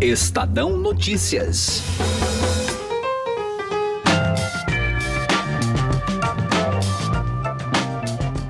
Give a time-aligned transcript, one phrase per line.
[0.00, 1.82] Estadão Notícias.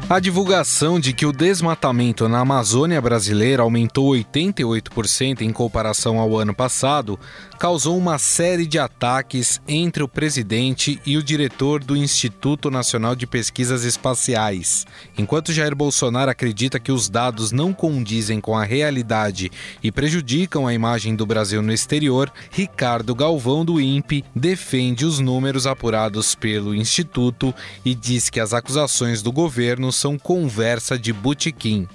[0.08, 6.54] A divulgação de que o desmatamento na Amazônia brasileira aumentou 88% em comparação ao ano
[6.54, 7.18] passado
[7.60, 13.26] causou uma série de ataques entre o presidente e o diretor do Instituto Nacional de
[13.26, 14.86] Pesquisas Espaciais.
[15.18, 19.52] Enquanto Jair Bolsonaro acredita que os dados não condizem com a realidade
[19.82, 25.66] e prejudicam a imagem do Brasil no exterior, Ricardo Galvão do INPE defende os números
[25.66, 31.86] apurados pelo Instituto e diz que as acusações do governo são conversa de butiquim.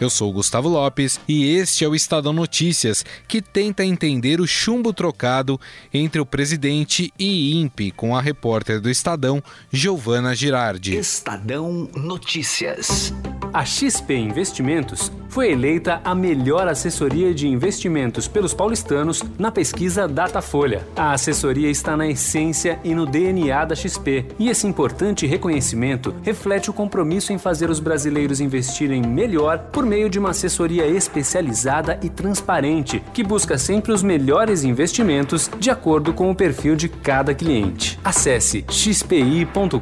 [0.00, 4.94] Eu sou Gustavo Lopes e este é o Estadão Notícias, que tenta entender o chumbo
[4.94, 5.60] trocado
[5.92, 10.96] entre o presidente e INPE com a repórter do Estadão, Giovana Girardi.
[10.96, 13.12] Estadão Notícias.
[13.52, 20.84] A XP Investimentos foi eleita a melhor assessoria de investimentos pelos paulistanos na pesquisa Datafolha.
[20.96, 26.68] A assessoria está na essência e no DNA da XP, e esse importante reconhecimento reflete
[26.68, 32.08] o compromisso em fazer os brasileiros investirem melhor por meio de uma assessoria especializada e
[32.08, 38.00] transparente, que busca sempre os melhores investimentos de acordo com o perfil de cada cliente.
[38.02, 39.80] Acesse xpi.com.br.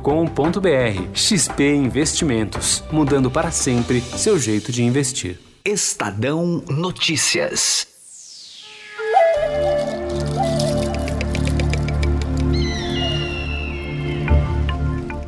[1.14, 5.37] XP Investimentos, mudando para sempre seu jeito de investir.
[5.70, 7.86] Estadão Notícias.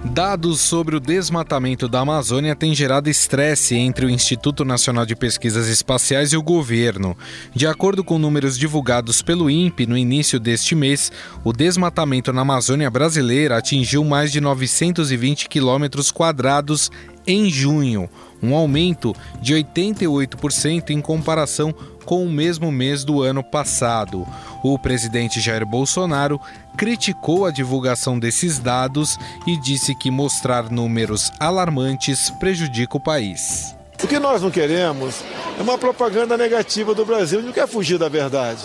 [0.02, 5.68] Dados sobre o desmatamento da Amazônia têm gerado estresse entre o Instituto Nacional de Pesquisas
[5.68, 7.14] Espaciais e o governo.
[7.54, 11.12] De acordo com números divulgados pelo INPE no início deste mês,
[11.44, 16.90] o desmatamento na Amazônia brasileira atingiu mais de 920 quilômetros quadrados
[17.26, 18.08] em junho,
[18.42, 24.26] um aumento de 88% em comparação com o mesmo mês do ano passado.
[24.64, 26.40] O presidente Jair Bolsonaro
[26.76, 33.76] criticou a divulgação desses dados e disse que mostrar números alarmantes prejudica o país.
[34.02, 35.22] O que nós não queremos
[35.58, 38.62] é uma propaganda negativa do Brasil, a gente não quer fugir da verdade.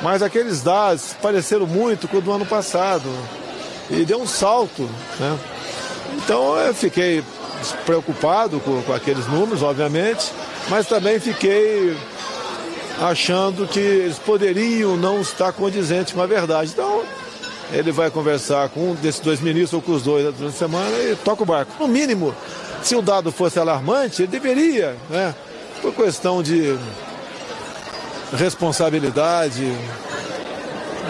[0.00, 3.10] Mas aqueles dados pareceram muito com o do ano passado
[3.90, 4.88] e deu um salto.
[5.18, 5.38] Né?
[6.16, 7.24] Então eu fiquei
[7.84, 10.32] preocupado com, com aqueles números, obviamente,
[10.68, 11.96] mas também fiquei
[13.00, 16.70] achando que eles poderiam não estar condizentes com a verdade.
[16.72, 17.02] Então,
[17.72, 20.96] ele vai conversar com um desses dois ministros ou com os dois durante a semana
[20.98, 21.72] e toca o barco.
[21.80, 22.34] No mínimo,
[22.82, 25.34] se o dado fosse alarmante, ele deveria, né,
[25.82, 26.78] por questão de
[28.36, 29.76] responsabilidade,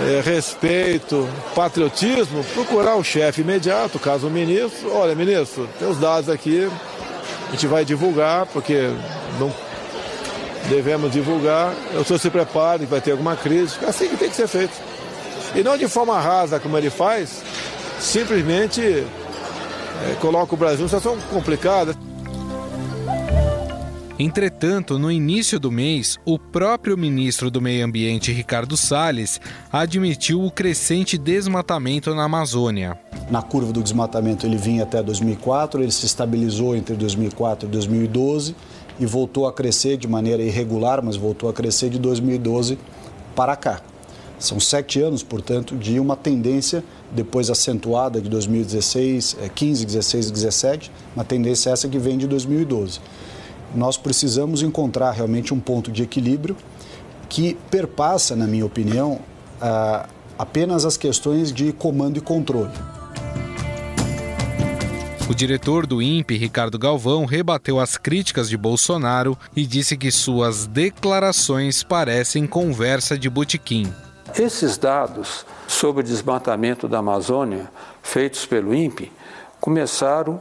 [0.02, 6.28] é, respeito, patriotismo, procurar o chefe imediato, caso o ministro, olha, ministro, tem os dados
[6.28, 6.68] aqui,
[7.48, 8.90] a gente vai divulgar, porque
[9.38, 9.52] não
[10.68, 11.72] devemos divulgar.
[11.92, 13.76] Eu sou se prepare, vai ter alguma crise.
[13.82, 14.74] É assim que tem que ser feito.
[15.54, 17.42] E não de forma rasa, como ele faz,
[18.00, 21.94] simplesmente é, coloca o Brasil em situação complicada.
[24.18, 29.38] Entretanto, no início do mês, o próprio ministro do Meio Ambiente, Ricardo Salles,
[29.70, 32.98] admitiu o crescente desmatamento na Amazônia.
[33.30, 38.56] Na curva do desmatamento ele vinha até 2004, ele se estabilizou entre 2004 e 2012
[38.98, 42.78] e voltou a crescer de maneira irregular, mas voltou a crescer de 2012
[43.34, 43.82] para cá.
[44.38, 46.82] São sete anos, portanto, de uma tendência
[47.12, 52.98] depois acentuada de 2016, 15, 16 e 17, uma tendência essa que vem de 2012
[53.76, 56.56] nós precisamos encontrar realmente um ponto de equilíbrio
[57.28, 59.20] que perpassa, na minha opinião,
[60.38, 62.72] apenas as questões de comando e controle.
[65.28, 70.66] O diretor do INPE, Ricardo Galvão, rebateu as críticas de Bolsonaro e disse que suas
[70.66, 73.92] declarações parecem conversa de botequim.
[74.38, 77.68] Esses dados sobre o desmatamento da Amazônia,
[78.02, 79.10] feitos pelo INPE,
[79.60, 80.40] começaram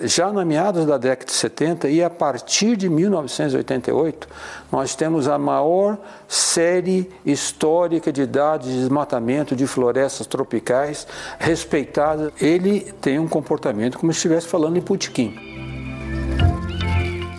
[0.00, 4.26] já na meados da década de 70 e a partir de 1988,
[4.72, 11.06] nós temos a maior série histórica de dados de desmatamento de florestas tropicais
[11.38, 12.32] respeitada.
[12.40, 15.56] Ele tem um comportamento como se estivesse falando em putiquim.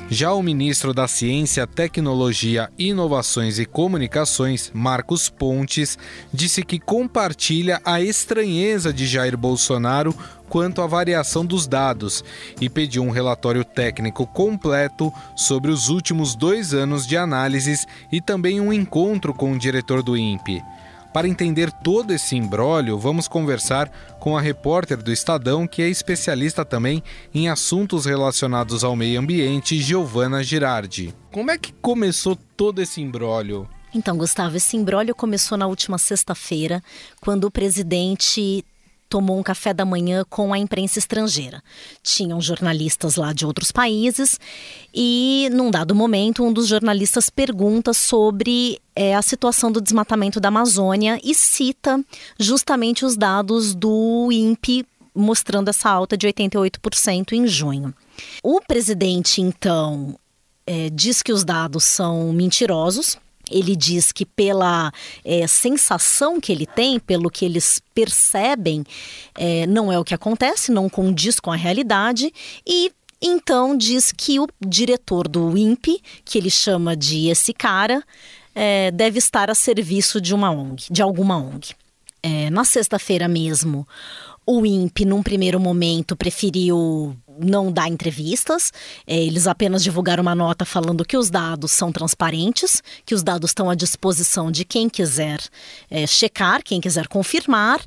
[0.09, 5.97] Já o ministro da Ciência, Tecnologia, Inovações e Comunicações, Marcos Pontes,
[6.33, 10.15] disse que compartilha a estranheza de Jair Bolsonaro
[10.49, 12.23] quanto à variação dos dados
[12.59, 18.59] e pediu um relatório técnico completo sobre os últimos dois anos de análises e também
[18.59, 20.63] um encontro com o diretor do INPE.
[21.13, 23.89] Para entender todo esse imbróglio, vamos conversar
[24.19, 27.01] com a repórter do Estadão, que é especialista também
[27.33, 31.15] em assuntos relacionados ao meio ambiente, Giovana Girardi.
[31.31, 33.67] Como é que começou todo esse imbróglio?
[33.95, 36.83] Então, Gustavo, esse imbróglio começou na última sexta-feira,
[37.19, 38.63] quando o presidente
[39.09, 41.61] tomou um café da manhã com a imprensa estrangeira.
[42.03, 44.39] Tinham jornalistas lá de outros países
[44.93, 50.49] e, num dado momento, um dos jornalistas pergunta sobre é, a situação do desmatamento da
[50.49, 52.03] Amazônia e cita
[52.39, 57.93] justamente os dados do INPE mostrando essa alta de 88% em junho.
[58.43, 60.15] O presidente, então,
[60.65, 63.17] é, diz que os dados são mentirosos,
[63.51, 64.91] ele diz que pela
[65.23, 68.83] é, sensação que ele tem, pelo que eles percebem,
[69.35, 72.31] é, não é o que acontece, não condiz com a realidade
[72.65, 72.91] e
[73.21, 78.03] então diz que o diretor do INPE, que ele chama de esse cara,
[78.53, 81.73] é, deve estar a serviço de uma ONG, de alguma ONG.
[82.21, 83.87] É, na sexta-feira mesmo,
[84.45, 88.71] o INPE, num primeiro momento, preferiu não dar entrevistas,
[89.05, 93.51] é, eles apenas divulgaram uma nota falando que os dados são transparentes, que os dados
[93.51, 95.39] estão à disposição de quem quiser
[95.89, 97.81] é, checar, quem quiser confirmar,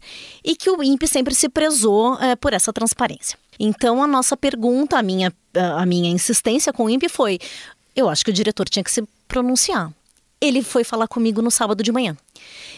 [0.44, 3.38] e que o INPE sempre se prezou é, por essa transparência.
[3.58, 5.32] Então, a nossa pergunta, a minha,
[5.76, 7.38] a minha insistência com o INPE foi:
[7.94, 9.93] eu acho que o diretor tinha que se pronunciar.
[10.41, 12.17] Ele foi falar comigo no sábado de manhã.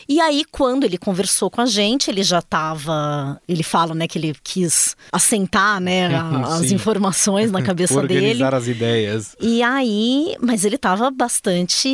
[0.08, 3.40] E aí, quando ele conversou com a gente, ele já estava.
[3.49, 6.08] Ele fala, né, que ele quis assentar, né,
[6.46, 8.43] as informações na cabeça Organizar dele.
[8.43, 9.37] Organizar as ideias.
[9.40, 11.88] E aí, mas ele estava bastante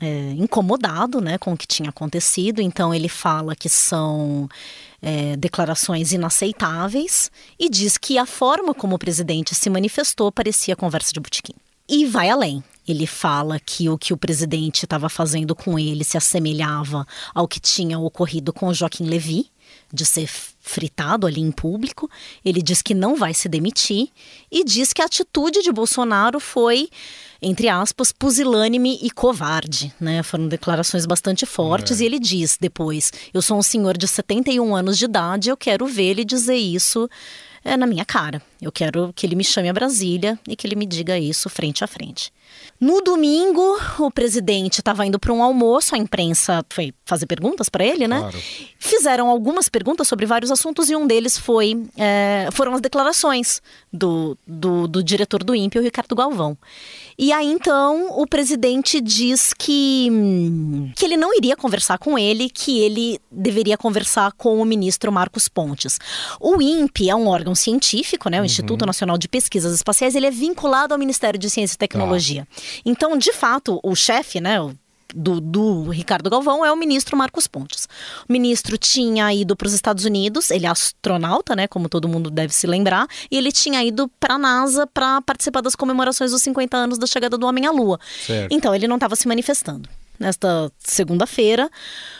[0.00, 2.60] é, incomodado, né, com o que tinha acontecido.
[2.60, 4.48] Então, ele fala que são.
[5.00, 11.12] É, declarações inaceitáveis e diz que a forma como o presidente se manifestou parecia conversa
[11.12, 11.54] de botequim.
[11.88, 12.64] E vai além.
[12.88, 17.60] Ele fala que o que o presidente estava fazendo com ele se assemelhava ao que
[17.60, 19.50] tinha ocorrido com Joaquim Levy,
[19.92, 20.28] de ser
[20.60, 22.10] fritado ali em público.
[22.44, 24.08] Ele diz que não vai se demitir
[24.50, 26.88] e diz que a atitude de Bolsonaro foi,
[27.40, 29.92] entre aspas, pusilânime e covarde.
[29.98, 30.22] Né?
[30.22, 32.00] Foram declarações bastante fortes.
[32.00, 32.04] É.
[32.04, 35.86] E ele diz depois: Eu sou um senhor de 71 anos de idade, eu quero
[35.86, 37.08] ver ele dizer isso
[37.64, 38.42] é, na minha cara.
[38.60, 41.84] Eu quero que ele me chame a Brasília e que ele me diga isso frente
[41.84, 42.32] a frente.
[42.80, 47.84] No domingo, o presidente estava indo para um almoço, a imprensa foi fazer perguntas para
[47.84, 48.20] ele, né?
[48.20, 48.38] Claro.
[48.78, 53.60] Fizeram algumas perguntas sobre vários assuntos e um deles foi é, foram as declarações
[53.92, 56.56] do, do, do diretor do INPE, o Ricardo Galvão.
[57.18, 60.08] E aí então o presidente diz que,
[60.94, 65.48] que ele não iria conversar com ele, que ele deveria conversar com o ministro Marcos
[65.48, 65.98] Pontes.
[66.40, 68.38] O INPE é um órgão científico, né?
[68.38, 68.46] O uhum.
[68.46, 72.46] Instituto Nacional de Pesquisas Espaciais, ele é vinculado ao Ministério de Ciência e Tecnologia.
[72.46, 72.62] Tá.
[72.84, 74.60] Então, de fato, o chefe, né?
[74.60, 74.74] O
[75.14, 77.88] do, do, Ricardo Galvão é o ministro Marcos Pontes.
[78.28, 82.30] O ministro tinha ido para os Estados Unidos, ele é astronauta, né, como todo mundo
[82.30, 86.42] deve se lembrar, e ele tinha ido para a NASA para participar das comemorações dos
[86.42, 87.98] 50 anos da chegada do homem à Lua.
[88.26, 88.52] Certo.
[88.52, 91.70] Então ele não estava se manifestando nesta segunda-feira,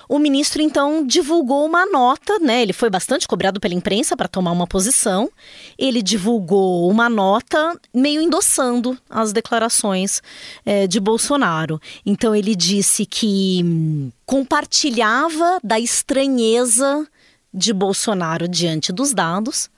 [0.08, 2.62] o ministro então divulgou uma nota, né?
[2.62, 5.30] Ele foi bastante cobrado pela imprensa para tomar uma posição.
[5.78, 10.22] Ele divulgou uma nota meio endossando as declarações
[10.64, 11.80] é, de Bolsonaro.
[12.06, 17.06] Então ele disse que hum, compartilhava da estranheza
[17.52, 19.70] de Bolsonaro diante dos dados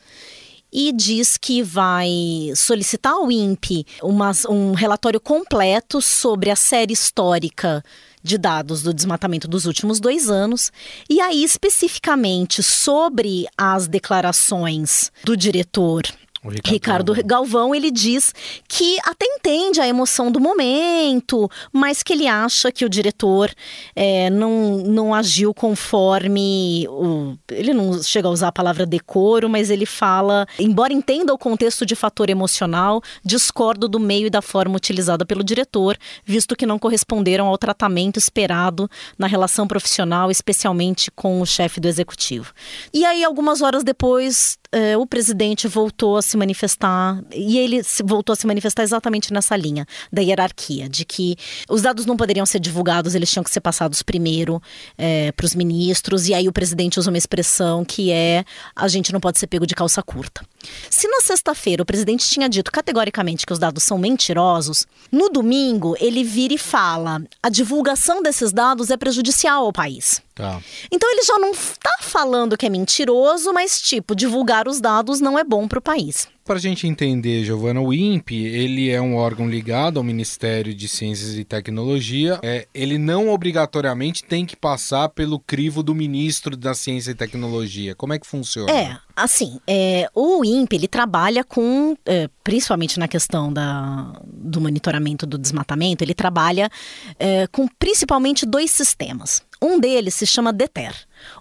[0.72, 2.08] e diz que vai
[2.54, 7.82] solicitar ao INPE uma, um relatório completo sobre a série histórica
[8.22, 10.72] de dados do desmatamento dos últimos dois anos,
[11.08, 16.02] e aí especificamente sobre as declarações do diretor
[16.42, 17.74] Ricardo, Ricardo Galvão.
[17.74, 18.32] ele diz
[18.66, 23.50] que até entende a emoção do momento, mas que ele acha que o diretor
[23.94, 27.36] é, não, não agiu conforme o.
[27.50, 31.84] Ele não chega a usar a palavra decoro, mas ele fala, embora entenda o contexto
[31.84, 36.78] de fator emocional, discordo do meio e da forma utilizada pelo diretor, visto que não
[36.78, 42.54] corresponderam ao tratamento esperado na relação profissional, especialmente com o chefe do executivo.
[42.94, 48.32] E aí, algumas horas depois, é, o presidente voltou a se manifestar, e ele voltou
[48.32, 51.36] a se manifestar exatamente nessa linha da hierarquia, de que
[51.68, 54.62] os dados não poderiam ser divulgados, eles tinham que ser passados primeiro
[54.96, 58.44] é, para os ministros, e aí o presidente usa uma expressão que é:
[58.76, 60.42] a gente não pode ser pego de calça curta.
[60.88, 65.96] Se na sexta-feira o presidente tinha dito categoricamente que os dados são mentirosos, no domingo
[65.98, 70.22] ele vira e fala: a divulgação desses dados é prejudicial ao país.
[70.34, 70.60] Tá.
[70.90, 75.38] Então ele já não está falando que é mentiroso, mas tipo, divulgar os dados não
[75.38, 76.28] é bom para o país.
[76.44, 80.88] para a gente entender, Giovana, o INPE ele é um órgão ligado ao Ministério de
[80.88, 82.40] Ciências e Tecnologia.
[82.42, 87.94] É, ele não obrigatoriamente tem que passar pelo crivo do ministro da Ciência e Tecnologia.
[87.94, 88.72] Como é que funciona?
[88.72, 95.26] É, assim, é, o INPE ele trabalha com, é, principalmente na questão da, do monitoramento
[95.26, 96.70] do desmatamento, ele trabalha
[97.18, 99.42] é, com principalmente dois sistemas.
[99.62, 100.94] Um deles se chama DETER.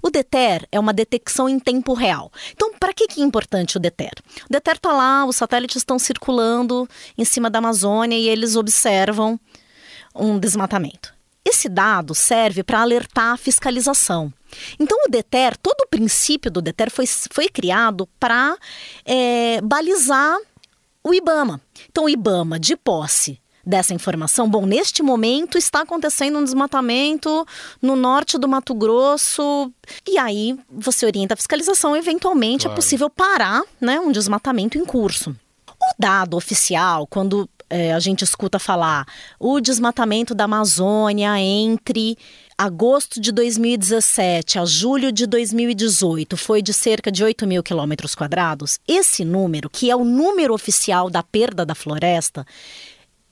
[0.03, 2.31] O DETER é uma detecção em tempo real.
[2.51, 4.11] Então, para que, que é importante o DETER?
[4.49, 9.39] O DETER está lá, os satélites estão circulando em cima da Amazônia e eles observam
[10.13, 11.13] um desmatamento.
[11.45, 14.33] Esse dado serve para alertar a fiscalização.
[14.79, 18.57] Então, o DETER, todo o princípio do DETER foi, foi criado para
[19.05, 20.37] é, balizar
[21.03, 21.61] o IBAMA.
[21.89, 24.49] Então, o IBAMA, de posse dessa informação?
[24.49, 27.45] Bom, neste momento está acontecendo um desmatamento
[27.81, 29.71] no norte do Mato Grosso.
[30.07, 32.73] E aí você orienta a fiscalização, eventualmente é claro.
[32.73, 35.35] é possível parar né, um desmatamento em curso.
[35.81, 39.05] O dado oficial, quando é, a gente escuta falar
[39.39, 42.17] o desmatamento da Amazônia entre
[42.59, 48.81] agosto de 2017 a julho de 2018 foi de cerca de 8 mil quilômetros quadrados,
[48.85, 52.45] esse número, que é o número oficial da perda da floresta,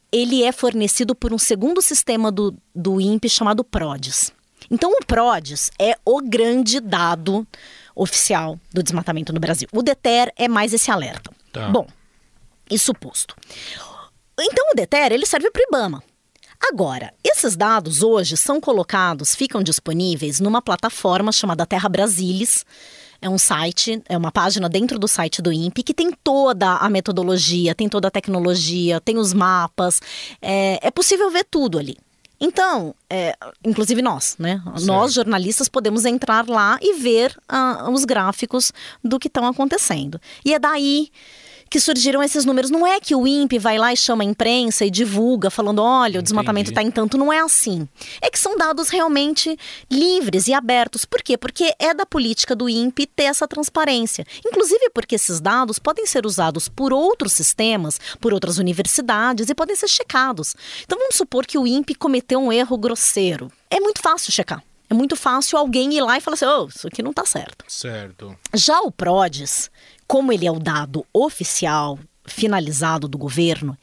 [0.09, 4.31] ele é fornecido por um segundo sistema do, do INPE chamado PRODES.
[4.71, 7.45] Então, o PRODES é o grande dado
[7.93, 9.67] oficial do desmatamento no Brasil.
[9.73, 11.31] O DETER é mais esse alerta.
[11.51, 11.67] Tá.
[11.67, 11.85] Bom,
[12.71, 13.35] isso posto.
[14.39, 16.01] Então, o DETER ele serve para o IBAMA.
[16.59, 22.65] Agora, esses dados hoje são colocados, ficam disponíveis numa plataforma chamada Terra Brasilis,
[23.21, 26.89] é um site, é uma página dentro do site do INPE que tem toda a
[26.89, 30.01] metodologia, tem toda a tecnologia, tem os mapas.
[30.41, 31.97] É, é possível ver tudo ali.
[32.39, 33.35] Então, é,
[33.65, 34.61] inclusive nós, né?
[34.63, 34.85] Certo.
[34.85, 38.71] Nós, jornalistas, podemos entrar lá e ver uh, os gráficos
[39.03, 40.21] do que estão acontecendo.
[40.45, 41.09] E é daí
[41.69, 42.69] que surgiram esses números.
[42.69, 46.19] Não é que o INPE vai lá e chama a imprensa e divulga, falando: olha,
[46.19, 47.17] o desmatamento está em tanto.
[47.17, 47.87] Não é assim.
[48.21, 49.57] É que são dados realmente
[49.89, 51.05] livres e abertos.
[51.05, 51.37] Por quê?
[51.37, 54.25] Porque é da política do INPE ter essa transparência.
[54.45, 59.75] Inclusive porque esses dados podem ser usados por outros sistemas, por outras universidades e podem
[59.75, 60.55] ser checados.
[60.83, 63.51] Então vamos supor que o INPE cometeu um erro grosseiro.
[63.69, 64.63] É muito fácil checar.
[64.89, 67.65] É muito fácil alguém ir lá e falar assim: oh, isso aqui não está certo.
[67.67, 68.37] Certo.
[68.53, 69.69] Já o PRODES,
[70.07, 73.77] como ele é o dado oficial, finalizado do governo,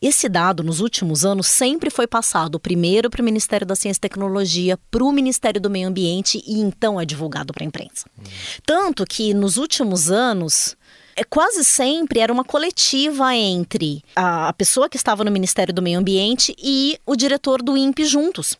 [0.00, 4.00] esse dado nos últimos anos sempre foi passado primeiro para o Ministério da Ciência e
[4.00, 8.06] Tecnologia, para o Ministério do Meio Ambiente e então é divulgado para a imprensa.
[8.18, 8.22] Hum.
[8.64, 10.76] Tanto que nos últimos anos
[11.16, 15.98] é, quase sempre era uma coletiva entre a pessoa que estava no Ministério do Meio
[15.98, 18.56] Ambiente e o diretor do INPE juntos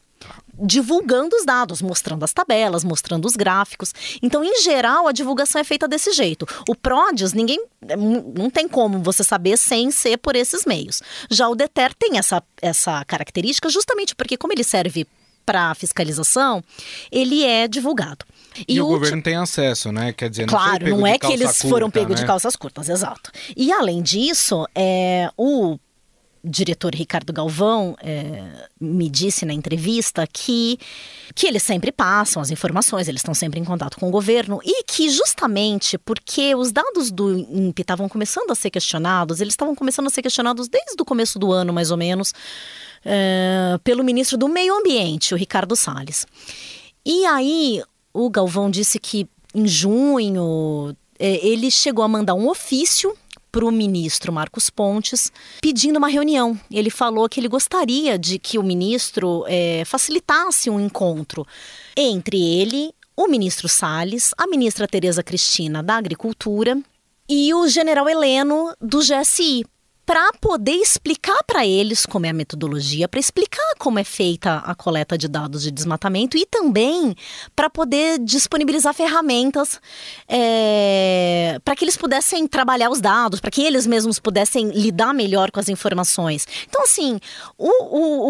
[0.58, 3.92] divulgando os dados, mostrando as tabelas, mostrando os gráficos.
[4.22, 6.46] Então, em geral, a divulgação é feita desse jeito.
[6.68, 7.62] O PRODES, ninguém.
[7.88, 11.02] É, não tem como você saber sem ser por esses meios.
[11.30, 15.06] Já o DETER tem essa, essa característica justamente porque, como ele serve
[15.46, 16.62] para fiscalização,
[17.10, 18.26] ele é divulgado.
[18.66, 20.12] E, e o, o governo tem acesso, né?
[20.12, 22.22] Quer dizer, não claro, não é que eles curta, foram pegos né?
[22.22, 23.30] de calças curtas, exato.
[23.56, 25.78] E além disso, é, o
[26.46, 30.78] diretor Ricardo Galvão é, me disse na entrevista que,
[31.34, 34.84] que eles sempre passam as informações, eles estão sempre em contato com o governo e
[34.84, 40.06] que justamente porque os dados do INPE estavam começando a ser questionados, eles estavam começando
[40.06, 42.32] a ser questionados desde o começo do ano, mais ou menos,
[43.04, 46.26] é, pelo ministro do Meio Ambiente, o Ricardo Salles.
[47.04, 53.16] E aí o Galvão disse que em junho é, ele chegou a mandar um ofício
[53.56, 55.32] para o ministro Marcos Pontes
[55.62, 56.60] pedindo uma reunião.
[56.70, 61.46] Ele falou que ele gostaria de que o ministro é, facilitasse um encontro
[61.96, 66.78] entre ele, o ministro Salles, a ministra Tereza Cristina da Agricultura
[67.26, 69.64] e o general Heleno do GSI,
[70.06, 74.72] para poder explicar para eles como é a metodologia, para explicar como é feita a
[74.72, 77.12] coleta de dados de desmatamento e também
[77.56, 79.80] para poder disponibilizar ferramentas
[80.28, 85.50] é, para que eles pudessem trabalhar os dados, para que eles mesmos pudessem lidar melhor
[85.50, 86.46] com as informações.
[86.68, 87.18] Então, assim,
[87.58, 88.28] o, o,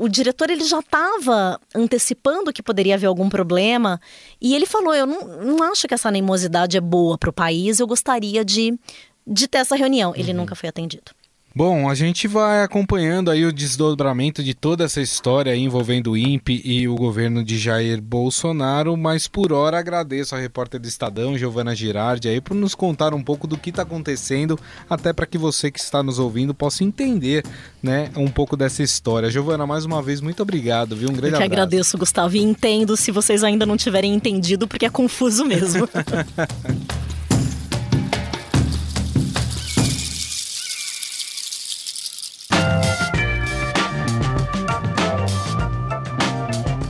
[0.00, 4.00] o, o diretor ele já estava antecipando que poderia haver algum problema
[4.40, 7.78] e ele falou: Eu não, não acho que essa animosidade é boa para o país,
[7.78, 8.78] eu gostaria de
[9.26, 10.12] de ter essa reunião.
[10.16, 10.38] Ele uhum.
[10.38, 11.12] nunca foi atendido.
[11.52, 16.62] Bom, a gente vai acompanhando aí o desdobramento de toda essa história envolvendo o INPE
[16.64, 21.74] e o governo de Jair Bolsonaro, mas por hora agradeço a repórter do Estadão, Giovana
[21.74, 24.56] Girardi, aí por nos contar um pouco do que está acontecendo,
[24.88, 27.44] até para que você que está nos ouvindo possa entender,
[27.82, 29.28] né, um pouco dessa história.
[29.28, 31.08] Giovana, mais uma vez muito obrigado, viu?
[31.08, 31.52] Um grande Eu que abraço.
[31.52, 35.88] agradeço, Gustavo, e entendo se vocês ainda não tiverem entendido, porque é confuso mesmo.